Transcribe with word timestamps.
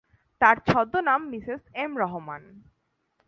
তার 0.41 0.57
ছদ্মনাম 0.67 1.21
Mrs 1.29 1.61
M 1.75 1.91
Rahman. 1.97 2.43